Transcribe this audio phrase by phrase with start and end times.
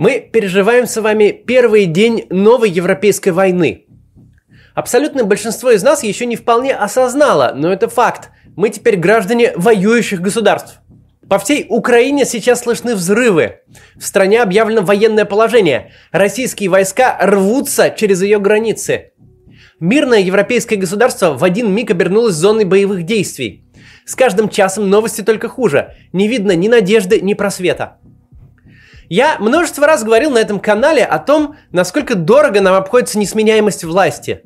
[0.00, 3.84] Мы переживаем с вами первый день новой европейской войны.
[4.74, 8.30] Абсолютное большинство из нас еще не вполне осознало, но это факт.
[8.56, 10.80] Мы теперь граждане воюющих государств.
[11.28, 13.56] По всей Украине сейчас слышны взрывы.
[13.94, 15.92] В стране объявлено военное положение.
[16.12, 19.12] Российские войска рвутся через ее границы.
[19.80, 23.66] Мирное европейское государство в один миг обернулось зоной боевых действий.
[24.06, 25.94] С каждым часом новости только хуже.
[26.14, 27.98] Не видно ни надежды, ни просвета.
[29.10, 34.42] Я множество раз говорил на этом канале о том, насколько дорого нам обходится несменяемость власти.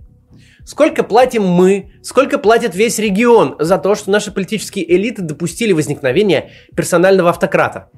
[0.65, 6.53] Сколько платим мы, сколько платит весь регион за то, что наши политические элиты допустили возникновение
[6.75, 7.91] персонального автократа.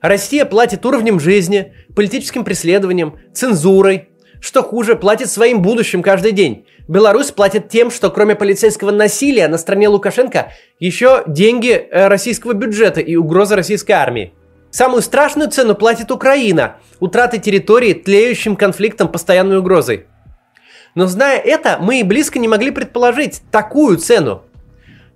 [0.00, 4.10] Россия платит уровнем жизни, политическим преследованием, цензурой.
[4.40, 6.64] Что хуже, платит своим будущим каждый день.
[6.86, 13.00] Беларусь платит тем, что кроме полицейского насилия на стране Лукашенко еще деньги э, российского бюджета
[13.00, 14.32] и угроза российской армии.
[14.74, 20.06] Самую страшную цену платит Украина, утраты территории тлеющим конфликтом постоянной угрозой.
[20.96, 24.42] Но зная это, мы и близко не могли предположить такую цену.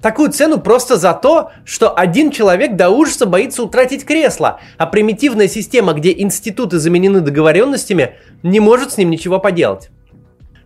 [0.01, 5.49] Такую цену просто за то, что один человек до ужаса боится утратить кресло, а примитивная
[5.49, 9.91] система, где институты заменены договоренностями, не может с ним ничего поделать.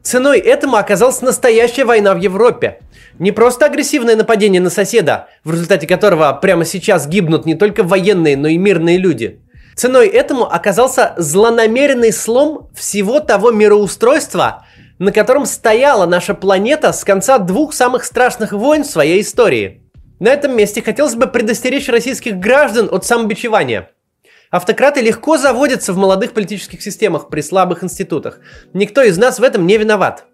[0.02, 2.80] Ценой этому оказалась настоящая война в Европе.
[3.18, 8.36] Не просто агрессивное нападение на соседа, в результате которого прямо сейчас гибнут не только военные,
[8.36, 9.40] но и мирные люди.
[9.76, 14.66] Ценой этому оказался злонамеренный слом всего того мироустройства,
[14.98, 19.82] на котором стояла наша планета с конца двух самых страшных войн в своей истории.
[20.20, 23.90] На этом месте хотелось бы предостеречь российских граждан от самобичевания–
[24.52, 28.38] Автократы легко заводятся в молодых политических системах при слабых институтах.
[28.74, 30.26] Никто из нас в этом не виноват.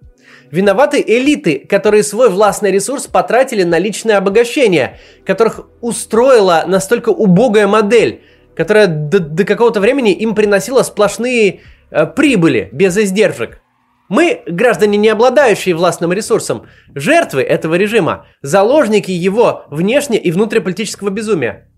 [0.51, 8.23] Виноваты элиты, которые свой властный ресурс потратили на личное обогащение, которых устроила настолько убогая модель,
[8.57, 13.61] которая до, до какого-то времени им приносила сплошные э, прибыли без издержек.
[14.09, 21.69] Мы, граждане, не обладающие властным ресурсом, жертвы этого режима, заложники его внешне и внутриполитического безумия.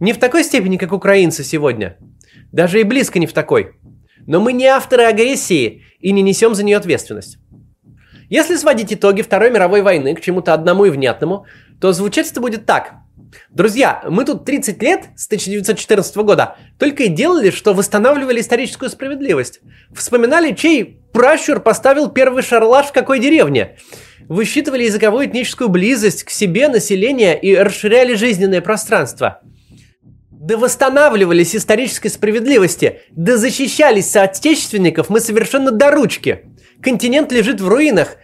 [0.00, 1.96] Не в такой степени, как украинцы сегодня.
[2.50, 3.76] Даже и близко не в такой.
[4.26, 7.38] Но мы не авторы агрессии и не несем за нее ответственность.
[8.28, 11.46] Если сводить итоги Второй мировой войны к чему-то одному и внятному,
[11.80, 12.94] то звучать это будет так.
[13.50, 19.60] Друзья, мы тут 30 лет с 1914 года только и делали, что восстанавливали историческую справедливость.
[19.94, 23.76] Вспоминали, чей пращур поставил первый шарлаш в какой деревне.
[24.28, 29.40] Высчитывали языковую этническую близость к себе населения и расширяли жизненное пространство–
[30.46, 36.44] да восстанавливались исторической справедливости, да защищались соотечественников мы совершенно до ручки.
[36.80, 38.16] Континент лежит в руинах.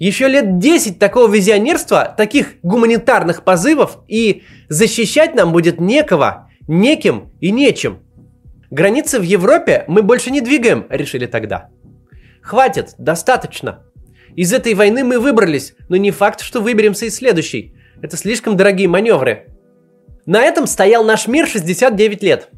[0.00, 7.52] Еще лет 10 такого визионерства, таких гуманитарных позывов, и защищать нам будет некого, неким и
[7.52, 8.00] нечем.
[8.70, 11.70] Границы в Европе мы больше не двигаем, решили тогда.
[12.42, 13.84] Хватит, достаточно.
[14.34, 17.76] Из этой войны мы выбрались, но не факт, что выберемся из следующей.
[18.02, 19.57] Это слишком дорогие маневры.
[20.28, 22.50] На этом стоял наш мир 69 лет.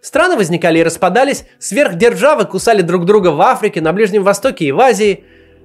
[0.00, 4.80] Страны возникали и распадались, сверхдержавы кусали друг друга в Африке, на Ближнем Востоке и в
[4.80, 5.24] Азии.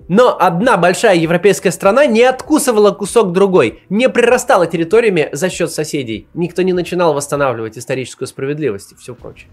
[0.09, 6.27] Но одна большая европейская страна не откусывала кусок другой, не прирастала территориями за счет соседей.
[6.33, 9.47] Никто не начинал восстанавливать историческую справедливость и все прочее.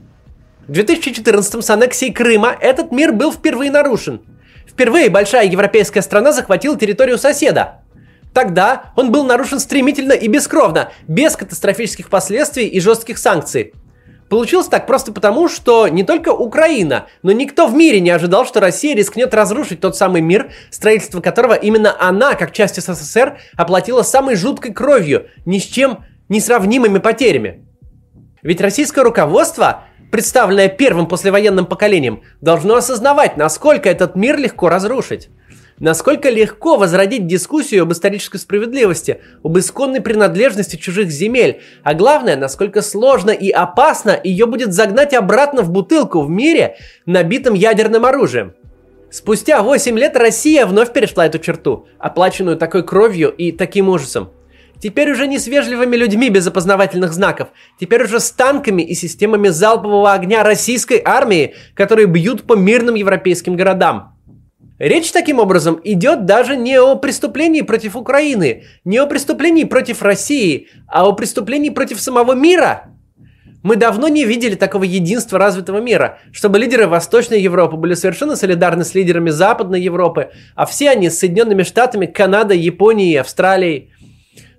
[0.66, 4.20] В 2014 с аннексией Крыма этот мир был впервые нарушен.
[4.66, 7.82] Впервые большая европейская страна захватила территорию соседа,
[8.32, 13.72] Тогда он был нарушен стремительно и бескровно, без катастрофических последствий и жестких санкций.
[14.28, 18.60] Получилось так просто потому, что не только Украина, но никто в мире не ожидал, что
[18.60, 24.36] Россия рискнет разрушить тот самый мир, строительство которого именно она, как часть СССР, оплатила самой
[24.36, 27.66] жуткой кровью, ни с чем несравнимыми потерями.
[28.42, 35.28] Ведь российское руководство, представленное первым послевоенным поколением, должно осознавать, насколько этот мир легко разрушить.
[35.80, 42.82] Насколько легко возродить дискуссию об исторической справедливости, об исконной принадлежности чужих земель, а главное, насколько
[42.82, 46.76] сложно и опасно ее будет загнать обратно в бутылку в мире,
[47.06, 48.52] набитом ядерным оружием.
[49.10, 54.32] Спустя 8 лет Россия вновь перешла эту черту, оплаченную такой кровью и таким ужасом.
[54.82, 57.48] Теперь уже не с вежливыми людьми без опознавательных знаков,
[57.78, 63.56] теперь уже с танками и системами залпового огня российской армии, которые бьют по мирным европейским
[63.56, 64.19] городам.
[64.80, 70.68] Речь таким образом идет даже не о преступлении против Украины, не о преступлении против России,
[70.88, 72.84] а о преступлении против самого мира.
[73.62, 78.84] Мы давно не видели такого единства развитого мира, чтобы лидеры Восточной Европы были совершенно солидарны
[78.84, 83.90] с лидерами Западной Европы, а все они с Соединенными Штатами, Канадой, Японией Австралией.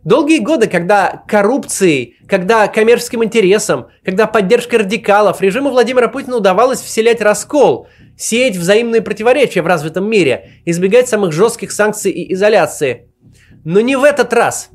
[0.03, 7.21] Долгие годы, когда коррупцией, когда коммерческим интересом, когда поддержкой радикалов режиму Владимира Путина удавалось вселять
[7.21, 7.88] раскол,
[8.18, 13.09] сеять взаимные противоречия в развитом мире, избегать самых жестких санкций и изоляции.
[13.63, 14.69] Но не в этот раз.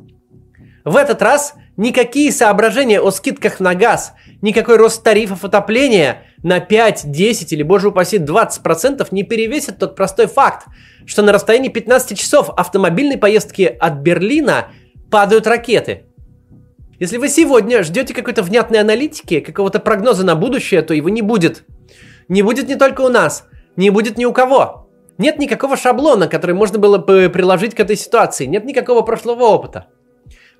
[0.85, 4.13] В этот раз никакие соображения о скидках на газ,
[4.43, 10.29] никакой рост тарифов отопления на 5, 10 или, боже упаси, 20% не перевесит тот простой
[10.29, 10.69] факт,
[11.05, 14.69] что на расстоянии 15 часов автомобильной поездки от Берлина–
[15.17, 16.03] падают ракеты.
[16.99, 21.65] Если вы сегодня ждете какой-то внятной аналитики, какого-то прогноза на будущее, то его не будет.
[22.29, 23.47] Не будет не только у нас,
[23.77, 24.91] не будет ни у кого.
[25.17, 28.45] Нет никакого шаблона, который можно было бы приложить к этой ситуации.
[28.45, 29.87] Нет никакого прошлого опыта.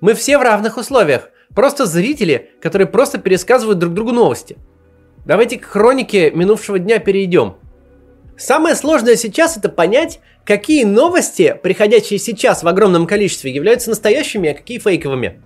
[0.01, 1.29] Мы все в равных условиях.
[1.53, 4.57] Просто зрители, которые просто пересказывают друг другу новости.
[5.27, 7.57] Давайте к хронике минувшего дня перейдем.
[8.37, 14.53] Самое сложное сейчас это понять, какие новости, приходящие сейчас в огромном количестве, являются настоящими, а
[14.53, 15.41] какие фейковыми.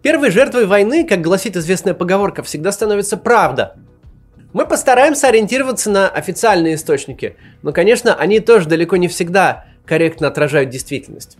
[0.00, 3.76] Первой жертвой войны, как гласит известная поговорка, всегда становится правда.
[4.54, 10.70] Мы постараемся ориентироваться на официальные источники, но, конечно, они тоже далеко не всегда корректно отражают
[10.70, 11.36] действительность.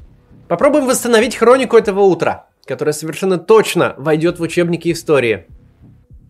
[0.49, 5.47] Попробуем восстановить хронику этого утра, которая совершенно точно войдет в учебники истории.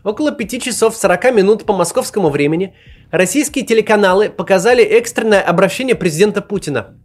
[0.05, 2.75] Около 5 часов 40 минут по московскому времени
[3.13, 6.97] российские телеканалы показали экстренное обращение президента Путина.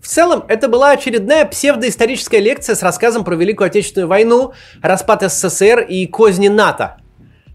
[0.00, 5.80] В целом, это была очередная псевдоисторическая лекция с рассказом про Великую Отечественную войну, распад СССР
[5.80, 6.98] и козни НАТО.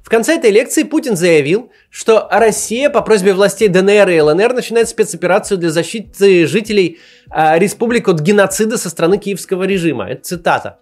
[0.04, 4.90] В конце этой лекции Путин заявил, что Россия по просьбе властей ДНР и ЛНР начинает
[4.90, 7.00] спецоперацию для защиты жителей
[7.34, 10.10] э, республик от геноцида со стороны киевского режима.
[10.10, 10.80] Это цитата.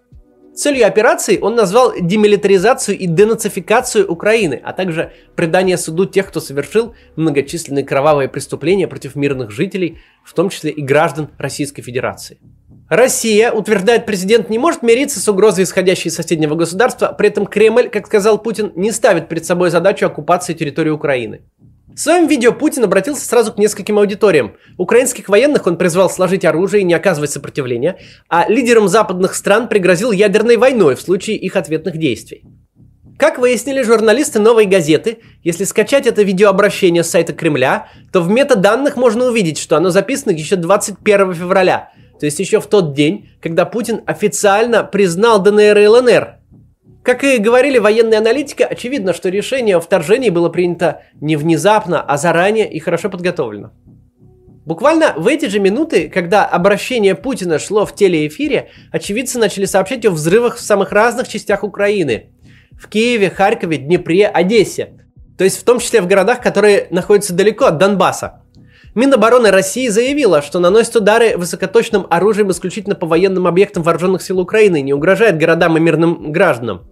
[0.53, 6.93] Целью операции он назвал демилитаризацию и денацификацию Украины, а также предание суду тех, кто совершил
[7.15, 12.37] многочисленные кровавые преступления против мирных жителей, в том числе и граждан Российской Федерации.
[12.89, 17.87] Россия, утверждает президент, не может мириться с угрозой, исходящей из соседнего государства, при этом Кремль,
[17.87, 21.43] как сказал Путин, не ставит перед собой задачу оккупации территории Украины.
[21.93, 24.53] В своем видео Путин обратился сразу к нескольким аудиториям.
[24.77, 27.97] Украинских военных он призвал сложить оружие и не оказывать сопротивления,
[28.29, 32.43] а лидерам западных стран пригрозил ядерной войной в случае их ответных действий.
[33.19, 38.95] Как выяснили журналисты «Новой газеты», если скачать это видеообращение с сайта Кремля, то в метаданных
[38.95, 43.65] можно увидеть, что оно записано еще 21 февраля, то есть еще в тот день, когда
[43.65, 46.40] Путин официально признал ДНР и ЛНР,
[47.03, 52.17] как и говорили военные аналитики, очевидно, что решение о вторжении было принято не внезапно, а
[52.17, 53.71] заранее и хорошо подготовлено.
[54.65, 60.11] Буквально в эти же минуты, когда обращение Путина шло в телеэфире, очевидцы начали сообщать о
[60.11, 62.29] взрывах в самых разных частях Украины.
[62.71, 64.93] В Киеве, Харькове, Днепре, Одессе.
[65.37, 68.40] То есть в том числе в городах, которые находятся далеко от Донбасса.
[68.93, 74.79] Минобороны России заявила, что наносит удары высокоточным оружием исключительно по военным объектам вооруженных сил Украины
[74.79, 76.89] и не угрожает городам и мирным гражданам.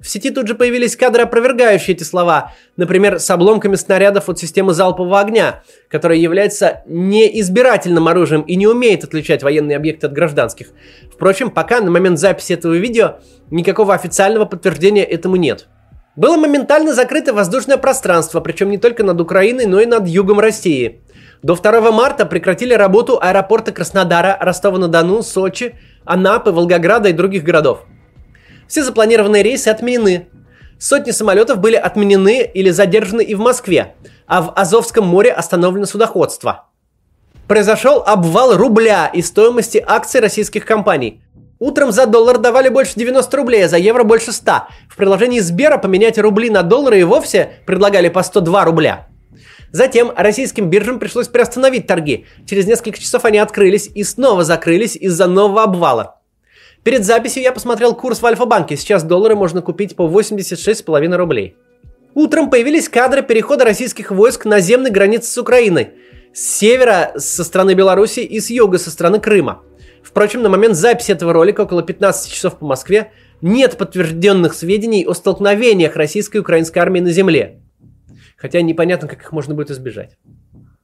[0.00, 2.54] В сети тут же появились кадры, опровергающие эти слова.
[2.76, 9.02] Например, с обломками снарядов от системы залпового огня, которая является неизбирательным оружием и не умеет
[9.02, 10.68] отличать военные объекты от гражданских.
[11.12, 13.16] Впрочем, пока на момент записи этого видео
[13.50, 15.66] никакого официального подтверждения этому нет.
[16.16, 21.02] Было моментально закрыто воздушное пространство, причем не только над Украиной, но и над югом России.
[21.42, 27.84] До 2 марта прекратили работу аэропорта Краснодара, Ростова-на-Дону, Сочи, Анапы, Волгограда и других городов.
[28.68, 30.28] Все запланированные рейсы отменены.
[30.78, 33.94] Сотни самолетов были отменены или задержаны и в Москве,
[34.26, 36.66] а в Азовском море остановлено судоходство.
[37.48, 41.22] Произошел обвал рубля и стоимости акций российских компаний.
[41.58, 44.52] Утром за доллар давали больше 90 рублей, а за евро больше 100.
[44.88, 49.09] В приложении Сбера поменять рубли на доллары и вовсе предлагали по 102 рубля.
[49.72, 52.26] Затем российским биржам пришлось приостановить торги.
[52.46, 56.20] Через несколько часов они открылись и снова закрылись из-за нового обвала.
[56.82, 58.76] Перед записью я посмотрел курс в Альфа-банке.
[58.76, 61.56] Сейчас доллары можно купить по 86,5 рублей.
[62.14, 65.90] Утром появились кадры перехода российских войск на земной границе с Украиной.
[66.32, 69.62] С севера, со стороны Беларуси и с юга, со стороны Крыма.
[70.02, 73.12] Впрочем, на момент записи этого ролика, около 15 часов по Москве,
[73.42, 77.60] нет подтвержденных сведений о столкновениях российской и украинской армии на земле
[78.40, 80.16] хотя непонятно, как их можно будет избежать.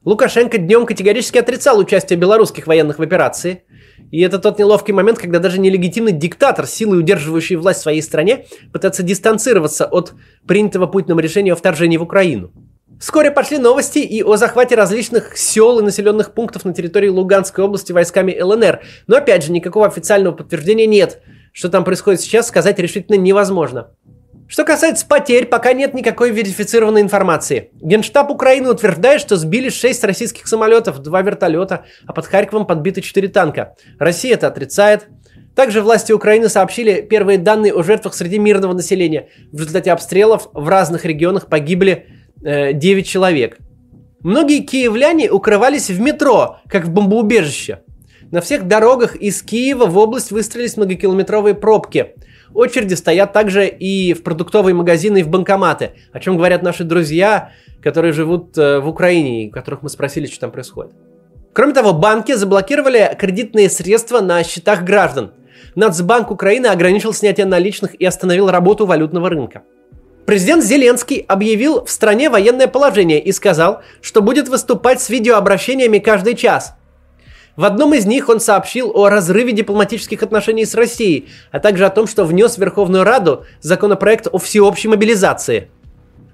[0.05, 3.65] Лукашенко днем категорически отрицал участие белорусских военных в операции.
[4.13, 8.47] И это тот неловкий момент, когда даже нелегитимный диктатор, силой удерживающий власть в своей стране,
[8.73, 10.13] пытается дистанцироваться от
[10.47, 12.53] принятого Путиным решения о вторжении в Украину.
[13.01, 17.91] Вскоре пошли новости и о захвате различных сел и населенных пунктов на территории Луганской области
[17.91, 18.83] войсками ЛНР.
[19.07, 21.21] Но опять же, никакого официального подтверждения нет.
[21.53, 23.91] Что там происходит сейчас, сказать решительно невозможно.
[24.49, 27.71] Что касается потерь, пока нет никакой верифицированной информации.
[27.81, 33.29] Генштаб Украины утверждает, что сбили 6 российских самолетов, 2 вертолета, а под Харьковом подбиты 4
[33.29, 33.75] танка.
[33.99, 35.09] Россия это отрицает.
[35.57, 39.31] Также власти Украины сообщили первые данные о жертвах среди мирного населения.
[39.53, 42.07] В результате обстрелов в разных регионах погибли
[42.45, 43.59] э, 9 человек.
[44.21, 47.81] Многие киевляне укрывались в метро, как в бомбоубежище.
[48.31, 52.15] На всех дорогах из Киева в область выстроились многокилометровые пробки.
[52.55, 57.53] Очереди стоят также и в продуктовые магазины, и в банкоматы, о чем говорят наши друзья,
[57.83, 60.93] которые живут э, в Украине, и которых мы спросили, что там происходит.
[61.53, 65.33] Кроме того, банки заблокировали кредитные средства на счетах граждан–
[65.77, 69.63] Нацбанк Украины ограничил снятие наличных и остановил работу валютного рынка.
[70.25, 76.35] Президент Зеленский объявил в стране военное положение и сказал, что будет выступать с видеообращениями каждый
[76.35, 76.75] час.
[77.57, 81.91] В одном из них он сообщил о разрыве дипломатических отношений с Россией, а также о
[81.91, 85.71] том, что внес в Верховную Раду законопроект о всеобщей мобилизации.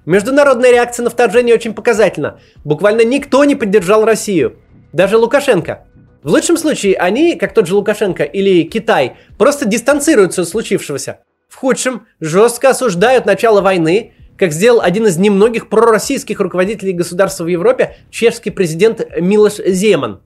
[0.04, 2.40] Международная реакция на вторжение очень показательна.
[2.64, 4.56] Буквально никто не поддержал Россию.
[4.92, 5.84] Даже Лукашенко.
[6.24, 11.20] В лучшем случае они, как тот же Лукашенко или Китай, просто дистанцируются от случившегося.
[11.48, 17.48] В худшем жестко осуждают начало войны, как сделал один из немногих пророссийских руководителей государства в
[17.48, 20.22] Европе, чешский президент Милош Земан.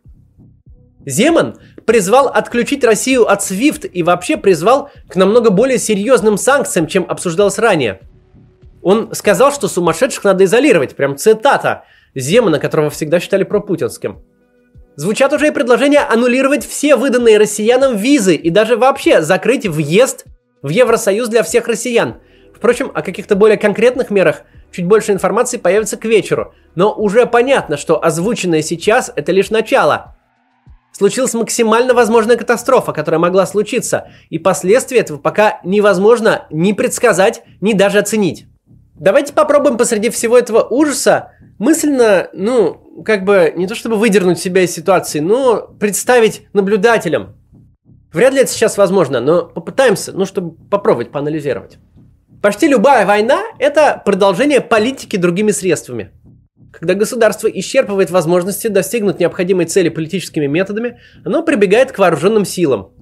[1.06, 7.06] Земан призвал отключить Россию от SWIFT и вообще призвал к намного более серьезным санкциям, чем
[7.08, 8.00] обсуждалось ранее.
[8.82, 11.84] Он сказал, что сумасшедших надо изолировать, прям цитата
[12.14, 14.22] Земана, которого всегда считали пропутинским.
[14.96, 20.24] Звучат уже и предложения аннулировать все выданные россиянам визы и даже вообще закрыть въезд
[20.62, 22.16] в Евросоюз для всех россиян.
[22.54, 27.76] Впрочем, о каких-то более конкретных мерах чуть больше информации появится к вечеру, но уже понятно,
[27.76, 30.15] что озвученное сейчас это лишь начало.
[30.96, 37.74] Случилась максимально возможная катастрофа, которая могла случиться, и последствия этого пока невозможно ни предсказать, ни
[37.74, 38.46] даже оценить.
[38.94, 44.62] Давайте попробуем посреди всего этого ужаса мысленно, ну, как бы не то чтобы выдернуть себя
[44.62, 47.36] из ситуации, но представить наблюдателям.
[48.10, 51.76] Вряд ли это сейчас возможно, но попытаемся, ну, чтобы попробовать поанализировать.
[52.40, 56.12] Почти любая война– это продолжение политики другими средствами.
[56.78, 62.92] Когда государство исчерпывает возможности достигнуть необходимой цели политическими методами, оно прибегает к вооруженным силам.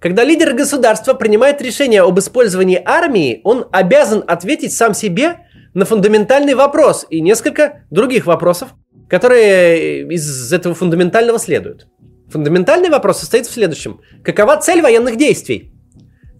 [0.00, 5.40] Когда лидер государства принимает решение об использовании армии, он обязан ответить сам себе
[5.74, 8.70] на фундаментальный вопрос и несколько других вопросов,
[9.08, 11.88] которые из этого фундаментального следуют.
[12.30, 14.00] Фундаментальный вопрос состоит в следующем.
[14.24, 15.74] Какова цель военных действий?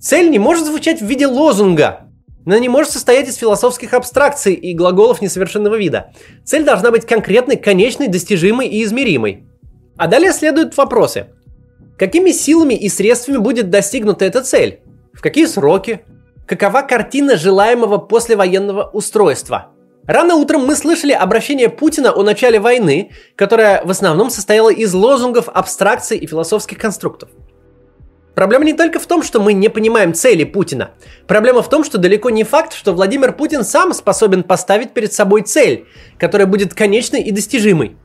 [0.00, 2.09] Цель не может звучать в виде лозунга.
[2.46, 6.12] Она не может состоять из философских абстракций и глаголов несовершенного вида.
[6.44, 9.44] Цель должна быть конкретной, конечной, достижимой и измеримой.
[9.96, 11.26] А далее следуют вопросы.
[11.98, 14.80] Какими силами и средствами будет достигнута эта цель?
[15.12, 16.00] В какие сроки?
[16.46, 19.72] Какова картина желаемого послевоенного устройства?
[20.06, 25.48] Рано утром мы слышали обращение Путина о начале войны, которое в основном состояло из лозунгов,
[25.50, 27.28] абстракций и философских конструктов.
[28.34, 30.90] Проблема не только в том, что мы не понимаем цели Путина.
[31.26, 35.42] Проблема в том, что далеко не факт, что Владимир Путин сам способен поставить перед собой
[35.42, 35.86] цель,
[36.18, 37.96] которая будет конечной и достижимой.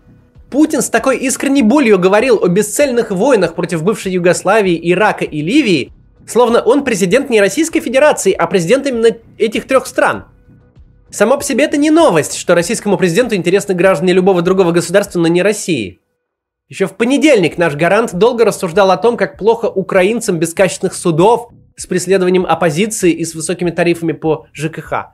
[0.49, 5.91] Путин с такой искренней болью говорил о бесцельных войнах против бывшей Югославии, Ирака и Ливии,
[6.27, 10.25] словно он президент не Российской Федерации, а президент именно этих трех стран–
[11.15, 15.29] Само по себе это не новость, что российскому президенту интересны граждане любого другого государства, но
[15.29, 16.01] не России.
[16.67, 21.49] Еще в понедельник наш гарант долго рассуждал о том, как плохо украинцам без качественных судов,
[21.75, 25.13] с преследованием оппозиции и с высокими тарифами по ЖКХ.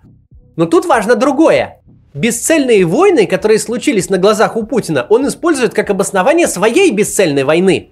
[0.56, 1.82] Но тут важно другое.
[2.14, 7.92] Бесцельные войны, которые случились на глазах у Путина, он использует как обоснование своей бесцельной войны.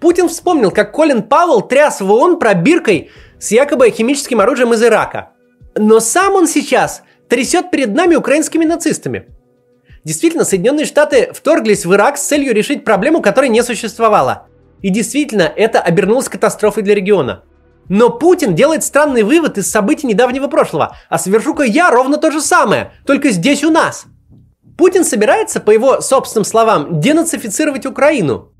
[0.00, 5.32] Путин вспомнил, как Колин Пауэлл тряс в ООН пробиркой с якобы химическим оружием из Ирака.
[5.74, 9.26] Но сам он сейчас трясет перед нами украинскими нацистами.
[10.04, 14.48] Действительно, Соединенные Штаты вторглись в Ирак с целью решить проблему, которой не существовало.
[14.80, 17.44] И действительно, это обернулось катастрофой для региона.
[17.88, 22.40] Но Путин делает странный вывод из событий недавнего прошлого, а совершу-ка я ровно то же
[22.40, 24.06] самое, только здесь у нас.
[24.76, 28.51] Путин собирается, по его собственным словам, денацифицировать Украину.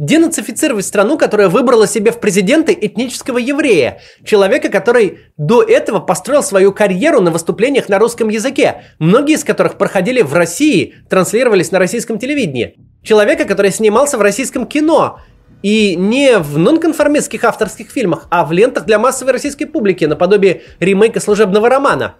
[0.00, 6.72] Денацифицировать страну, которая выбрала себе в президенты этнического еврея, человека, который до этого построил свою
[6.72, 12.18] карьеру на выступлениях на русском языке, многие из которых проходили в России, транслировались на российском
[12.18, 12.78] телевидении.
[13.02, 15.20] Человека, который снимался в российском кино,
[15.62, 21.20] и не в нонконформистских авторских фильмах, а в лентах для массовой российской публики, наподобие ремейка
[21.20, 22.14] служебного романа.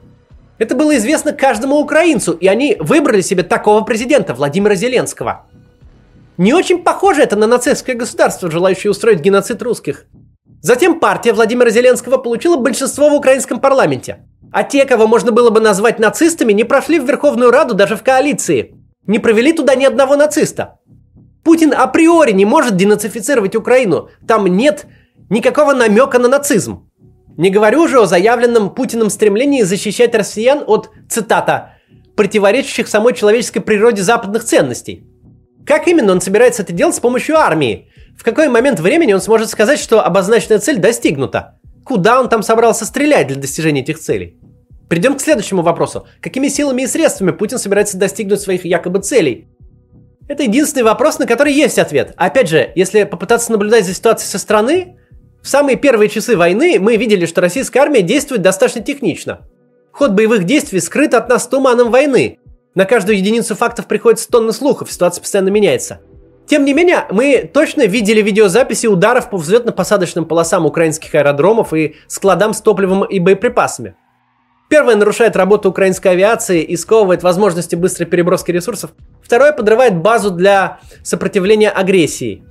[0.58, 5.46] Это было известно каждому украинцу, и они выбрали себе такого президента, Владимира Зеленского.
[6.40, 10.06] Не очень похоже это на нацистское государство, желающее устроить геноцид русских.
[10.62, 14.26] Затем партия Владимира Зеленского получила большинство в украинском парламенте.
[14.50, 18.02] А те, кого можно было бы назвать нацистами, не прошли в Верховную Раду даже в
[18.02, 18.74] коалиции.
[19.06, 20.78] Не провели туда ни одного нациста.
[21.44, 24.08] Путин априори не может денацифицировать Украину.
[24.26, 24.86] Там нет
[25.28, 26.88] Никакого намека на нацизм.
[27.36, 31.74] Не говорю уже о заявленном Путиным стремлении защищать россиян от, цитата,
[32.16, 35.09] противоречащих самой человеческой природе западных ценностей.
[35.66, 37.88] Как именно он собирается это делать с помощью армии?
[38.18, 41.58] В какой момент времени он сможет сказать, что обозначенная цель достигнута?
[41.84, 44.38] Куда он там собрался стрелять для достижения этих целей?
[44.88, 46.06] Придем к следующему вопросу.
[46.20, 49.46] Какими силами и средствами Путин собирается достигнуть своих якобы целей?
[50.26, 52.12] Это единственный вопрос, на который есть ответ.
[52.16, 54.96] Опять же, если попытаться наблюдать за ситуацией со стороны,
[55.42, 59.48] в самые первые часы войны мы видели, что российская армия действует достаточно технично.
[59.92, 62.38] Ход боевых действий скрыт от нас туманом войны.
[62.74, 66.00] На каждую единицу фактов приходится тонны слухов, ситуация постоянно меняется.
[66.46, 72.54] Тем не менее, мы точно видели видеозаписи ударов по взлетно-посадочным полосам украинских аэродромов и складам
[72.54, 73.94] с топливом и боеприпасами.
[74.68, 78.92] Первое нарушает работу украинской авиации и сковывает возможности быстрой переброски ресурсов.
[79.20, 82.44] Второе подрывает базу для сопротивления агрессии.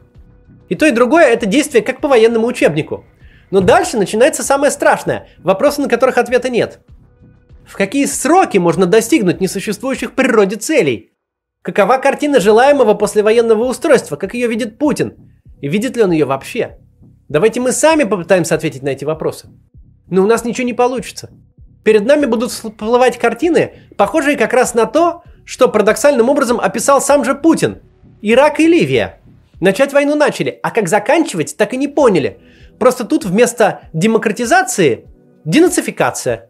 [0.67, 3.05] И то, и другое– это действие как по военному учебнику.
[3.51, 6.81] Но дальше начинается самое страшное– вопросы, на которых ответа нет.
[7.69, 11.11] В какие сроки можно достигнуть несуществующих в природе целей?
[11.61, 15.13] Какова картина желаемого послевоенного устройства, как ее видит Путин?
[15.61, 16.79] И видит ли он ее вообще?
[17.27, 19.49] Давайте мы сами попытаемся ответить на эти вопросы.
[20.09, 21.29] Но у нас ничего не получится.
[21.83, 27.23] Перед нами будут всплывать картины, похожие как раз на то, что парадоксальным образом описал сам
[27.23, 27.83] же Путин.
[28.23, 29.19] Ирак и Ливия–
[29.59, 32.39] Начать войну начали, а как заканчивать, так и не поняли.
[32.79, 35.05] Просто тут вместо демократизации–
[35.45, 36.48] денацификация.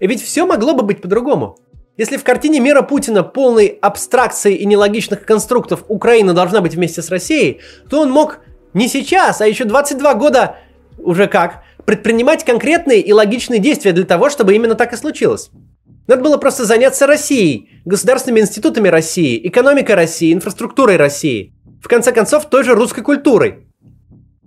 [0.00, 1.58] Ведь все могло бы быть по-другому.
[1.96, 7.10] Если в картине мира Путина полной абстракции и нелогичных конструктов Украина должна быть вместе с
[7.10, 8.40] Россией, то он мог
[8.72, 10.56] не сейчас, а еще 22 года
[10.98, 15.50] уже как предпринимать конкретные и логичные действия для того, чтобы именно так и случилось.
[16.06, 22.48] Надо было просто заняться Россией, государственными институтами России, экономикой России, инфраструктурой России– в конце концов,
[22.48, 23.66] той же русской культурой.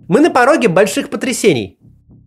[0.08, 1.78] Мы на пороге больших потрясений.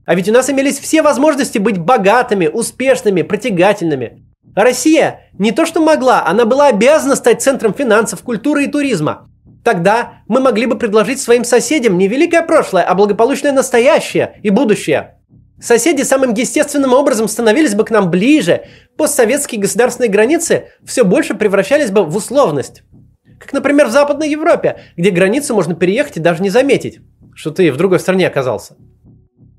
[0.07, 4.23] А ведь у нас имелись все возможности быть богатыми, успешными, притягательными.
[4.55, 9.29] Россия не то что могла, она была обязана стать центром финансов, культуры и туризма.
[9.65, 15.17] Тогда мы могли бы предложить своим соседям не великое прошлое, а благополучное настоящее и будущее.
[15.59, 18.61] Соседи самым естественным образом становились бы к нам ближе,
[18.95, 22.83] постсоветские государственные границы все больше превращались бы в условность.
[23.41, 26.99] Как, например, в Западной Европе, где границу можно переехать и даже не заметить,
[27.35, 28.77] что ты в другой стране оказался.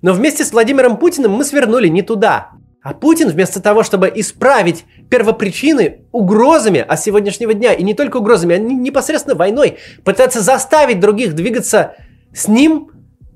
[0.03, 2.51] Но вместе с Владимиром Путиным мы свернули не туда.
[2.83, 8.57] А Путин вместо того, чтобы исправить первопричины угрозами от сегодняшнего дня, и не только угрозами,
[8.57, 11.97] а непосредственно войной, пытается заставить других двигаться
[12.33, 12.91] с ним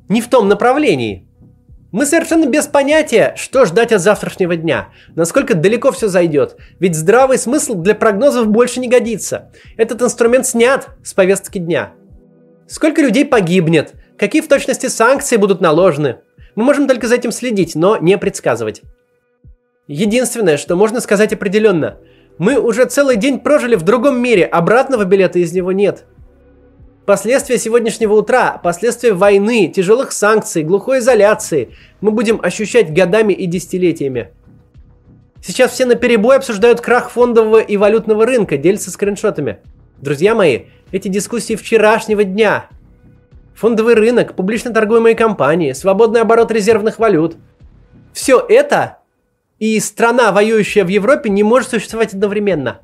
[0.09, 1.27] не в том направлении–
[1.93, 7.37] мы совершенно без понятия, что ждать от завтрашнего дня, насколько далеко все зайдет, ведь здравый
[7.37, 9.53] смысл для прогнозов больше не годится.
[9.77, 11.93] Этот инструмент снят с повестки дня.
[12.67, 16.21] Сколько людей погибнет, какие в точности санкции будут наложены.
[16.55, 18.83] Мы можем только за этим следить, но не предсказывать.
[19.87, 21.99] Единственное, что можно сказать определенно,
[22.39, 26.05] мы уже целый день прожили в другом мире, обратного билета из него нет–
[27.05, 34.31] Последствия сегодняшнего утра, последствия войны, тяжелых санкций, глухой изоляции мы будем ощущать годами и десятилетиями.
[35.45, 39.59] Сейчас все на перебой обсуждают крах фондового и валютного рынка, делятся скриншотами.
[40.01, 42.67] Друзья мои, эти дискуссии вчерашнего дня.
[43.55, 47.37] Фондовый рынок, публично торгуемые компании, свободный оборот резервных валют.
[48.13, 48.99] Все это
[49.59, 52.81] и страна, воюющая в Европе, не может существовать одновременно.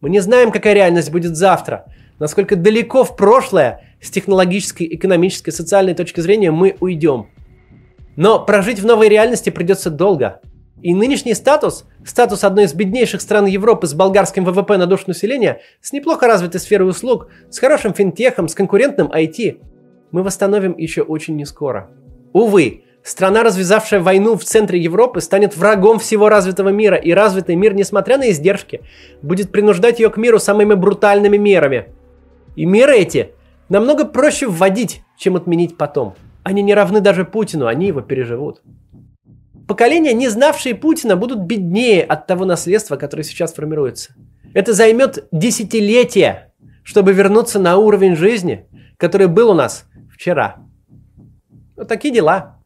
[0.00, 1.86] Мы не знаем, какая реальность будет завтра–
[2.22, 7.26] насколько далеко в прошлое с технологической, экономической, социальной точки зрения мы уйдем.
[8.14, 10.40] Но прожить в новой реальности придется долго.
[10.82, 15.62] И нынешний статус, статус одной из беднейших стран Европы с болгарским ВВП на душу населения,
[15.80, 19.60] с неплохо развитой сферой услуг, с хорошим финтехом, с конкурентным IT,
[20.12, 21.90] мы восстановим еще очень нескоро.
[22.32, 27.74] Увы, страна, развязавшая войну в центре Европы, станет врагом всего развитого мира, и развитый мир,
[27.74, 28.82] несмотря на издержки,
[29.22, 31.86] будет принуждать ее к миру самыми брутальными мерами–
[32.56, 33.32] и меры эти
[33.68, 36.14] намного проще вводить, чем отменить потом.
[36.42, 38.62] Они не равны даже Путину, они его переживут.
[39.66, 44.14] Поколения, не знавшие Путина, будут беднее от того наследства, которое сейчас формируется.
[44.54, 48.66] Это займет десятилетия, чтобы вернуться на уровень жизни,
[48.98, 49.86] который был у нас
[50.22, 50.56] вчера.
[51.76, 52.62] Вот такие дела.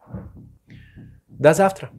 [1.28, 1.90] До завтра.